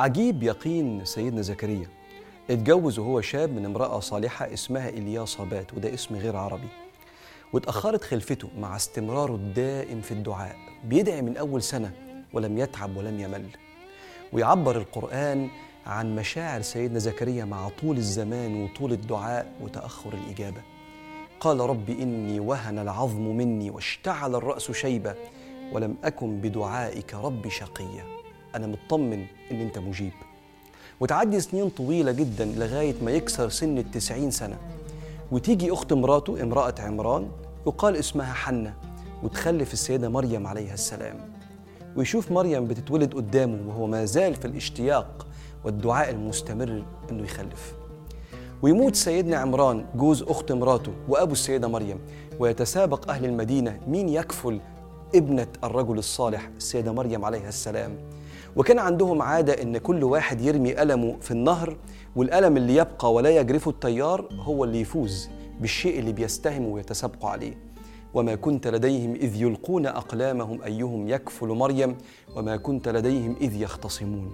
[0.00, 1.88] عجيب يقين سيدنا زكريا.
[2.50, 6.68] اتجوز وهو شاب من امرأة صالحة اسمها إلياصابات وده اسم غير عربي.
[7.52, 10.56] واتأخرت خلفته مع استمراره الدائم في الدعاء.
[10.84, 11.92] بيدعي من أول سنة
[12.32, 13.46] ولم يتعب ولم يمل.
[14.32, 15.48] ويعبر القرآن
[15.86, 20.62] عن مشاعر سيدنا زكريا مع طول الزمان وطول الدعاء وتأخر الإجابة.
[21.40, 25.14] قال رب إني وهن العظم مني واشتعل الرأس شيبة
[25.72, 28.19] ولم أكن بدعائك رب شقيا.
[28.54, 30.12] أنا مطمن إن أنت مجيب.
[31.00, 34.58] وتعدي سنين طويلة جدا لغاية ما يكسر سن التسعين سنة.
[35.32, 37.28] وتيجي أخت مراته امرأة عمران
[37.66, 38.74] يقال اسمها حنة
[39.22, 41.16] وتخلف السيدة مريم عليها السلام.
[41.96, 45.26] ويشوف مريم بتتولد قدامه وهو ما زال في الاشتياق
[45.64, 47.74] والدعاء المستمر إنه يخلف.
[48.62, 51.98] ويموت سيدنا عمران جوز أخت مراته وأبو السيدة مريم.
[52.38, 54.60] ويتسابق أهل المدينة مين يكفل
[55.14, 57.96] ابنة الرجل الصالح السيدة مريم عليها السلام.
[58.56, 61.76] وكان عندهم عادة إن كل واحد يرمي قلمه في النهر
[62.16, 65.28] والقلم اللي يبقى ولا يجرفه التيار هو اللي يفوز
[65.60, 67.54] بالشيء اللي بيستهموا ويتسابقوا عليه.
[68.14, 71.98] وما كنت لديهم إذ يلقون أقلامهم أيهم يكفل مريم
[72.36, 74.32] وما كنت لديهم إذ يختصمون.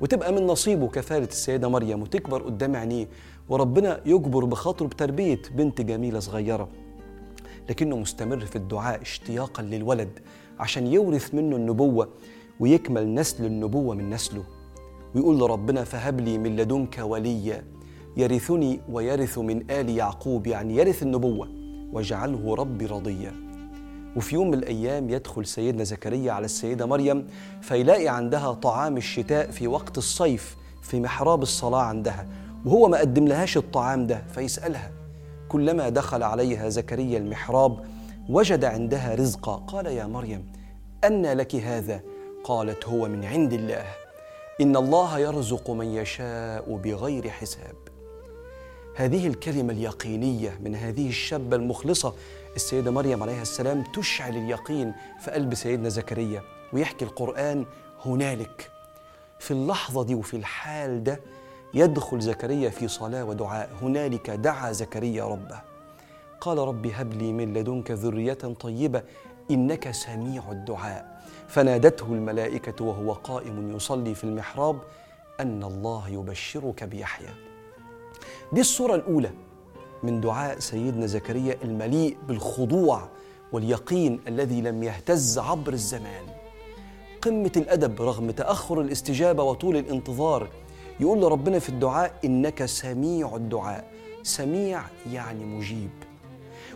[0.00, 3.08] وتبقى من نصيبه كفالة السيدة مريم وتكبر قدام عينيه
[3.48, 6.68] وربنا يجبر بخاطره بتربية بنت جميلة صغيرة.
[7.70, 10.18] لكنه مستمر في الدعاء اشتياقا للولد
[10.58, 12.08] عشان يورث منه النبوة.
[12.60, 14.42] ويكمل نسل النبوة من نسله
[15.14, 17.64] ويقول لربنا فهب لي من لدنك وليا
[18.16, 21.48] يرثني ويرث من آل يعقوب يعني يرث النبوة
[21.92, 23.32] واجعله ربي رضيا.
[24.16, 27.26] وفي يوم من الأيام يدخل سيدنا زكريا على السيدة مريم
[27.60, 32.26] فيلاقي عندها طعام الشتاء في وقت الصيف في محراب الصلاة عندها
[32.64, 34.90] وهو ما قدم لهاش الطعام ده فيسألها.
[35.48, 37.78] كلما دخل عليها زكريا المحراب
[38.28, 40.44] وجد عندها رزقا قال يا مريم
[41.04, 42.00] أنى لك هذا
[42.46, 43.86] قالت هو من عند الله
[44.60, 47.74] إن الله يرزق من يشاء بغير حساب.
[48.94, 52.14] هذه الكلمة اليقينية من هذه الشابة المخلصة
[52.56, 56.42] السيدة مريم عليها السلام تشعل اليقين في قلب سيدنا زكريا
[56.72, 57.66] ويحكي القرآن
[58.04, 58.70] هنالك.
[59.38, 61.20] في اللحظة دي وفي الحال ده
[61.74, 65.60] يدخل زكريا في صلاة ودعاء هنالك دعا زكريا ربه.
[66.40, 69.02] قال رب هب لي من لدنك ذرية طيبة
[69.50, 71.22] إنك سميع الدعاء.
[71.48, 74.78] فنادته الملائكة وهو قائم يصلي في المحراب
[75.40, 77.28] أن الله يبشرك بيحيى.
[78.52, 79.30] دي الصورة الأولى
[80.02, 83.08] من دعاء سيدنا زكريا المليء بالخضوع
[83.52, 86.24] واليقين الذي لم يهتز عبر الزمان.
[87.22, 90.48] قمة الأدب رغم تأخر الاستجابة وطول الانتظار
[91.00, 93.90] يقول لربنا في الدعاء إنك سميع الدعاء.
[94.22, 94.82] سميع
[95.12, 95.90] يعني مجيب.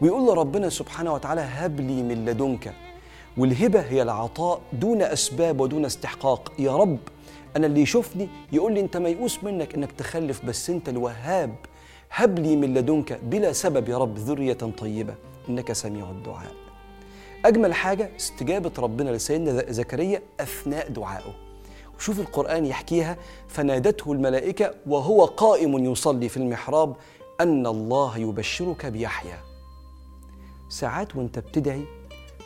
[0.00, 2.74] ويقول لربنا سبحانه وتعالى هب لي من لدنك
[3.36, 6.52] والهبة هي العطاء دون أسباب ودون استحقاق.
[6.58, 6.98] يا رب
[7.56, 11.54] أنا اللي يشوفني يقول لي أنت ميؤوس منك إنك تخلف بس أنت الوهاب
[12.10, 15.14] هب لي من لدنك بلا سبب يا رب ذرية طيبة.
[15.48, 16.52] إنك سميع الدعاء.
[17.44, 21.34] أجمل حاجة استجابة ربنا لسيدنا زكريا أثناء دعائه.
[21.98, 23.16] وشوف القرآن يحكيها
[23.48, 26.96] فنادته الملائكة وهو قائم يصلي في المحراب
[27.40, 29.55] أن الله يبشرك بيحيى.
[30.68, 31.84] ساعات وانت بتدعي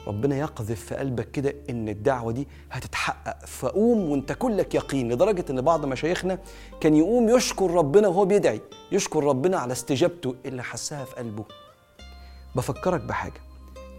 [0.07, 3.47] ربنا يقذف في قلبك كده إن الدعوة دي هتتحقق.
[3.47, 6.39] فقوم وانت كلك يقين لدرجة إن بعض مشايخنا
[6.81, 8.61] كان يقوم يشكر ربنا وهو بيدعي
[8.93, 11.45] يشكر ربنا على استجابته اللي حسها في قلبه.
[12.57, 13.41] بفكرك بحاجة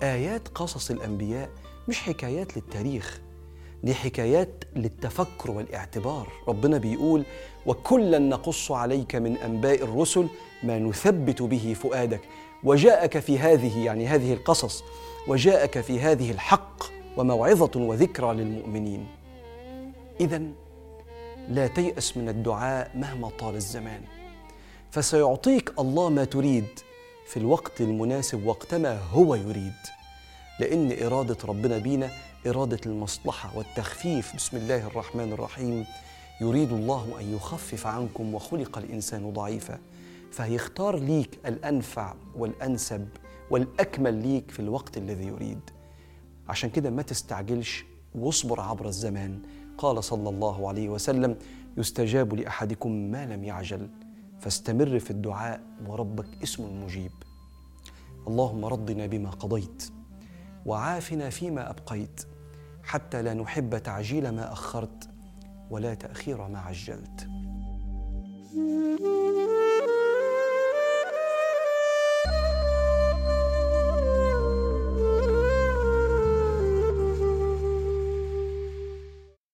[0.03, 1.49] آيات قصص الأنبياء
[1.87, 3.21] مش حكايات للتاريخ
[3.83, 6.27] دي حكايات للتفكر والاعتبار.
[6.47, 7.23] ربنا بيقول
[7.65, 10.27] وكلا نقص عليك من أنباء الرسل
[10.63, 12.21] ما نثبت به فؤادك.
[12.63, 14.83] وجاءك في هذه يعني هذه القصص
[15.27, 16.83] وجاءك في هذه الحق
[17.17, 19.07] وموعظة وذكرى للمؤمنين.
[20.19, 20.41] اذا
[21.49, 24.01] لا تيأس من الدعاء مهما طال الزمان.
[24.91, 26.79] فسيعطيك الله ما تريد
[27.27, 29.73] في الوقت المناسب وقتما هو يريد.
[30.59, 32.09] لأن إرادة ربنا بينا
[32.47, 34.35] إرادة المصلحة والتخفيف.
[34.35, 35.85] بسم الله الرحمن الرحيم.
[36.41, 39.79] يريد الله أن يخفف عنكم وخلق الإنسان ضعيفا.
[40.31, 43.07] فهيختار ليك الأنفع والأنسب
[43.51, 45.59] والأكمل ليك في الوقت الذي يريد.
[46.49, 47.85] عشان كده ما تستعجلش
[48.15, 49.41] واصبر عبر الزمان.
[49.77, 51.37] قال صلى الله عليه وسلم
[51.77, 53.89] يستجاب لأحدكم ما لم يعجل
[54.39, 57.11] فاستمر في الدعاء وربك اسم المجيب.
[58.27, 59.91] اللهم رضنا بما قضيت
[60.65, 62.21] وعافنا فيما أبقيت
[62.83, 65.09] حتى لا نحب تعجيل ما أخرت
[65.69, 67.27] ولا تأخير ما عجلت.